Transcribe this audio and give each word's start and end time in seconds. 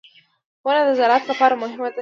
•ونه 0.65 0.81
د 0.87 0.89
زراعت 0.99 1.23
لپاره 1.31 1.53
مهمه 1.61 1.83
ده. 1.87 1.89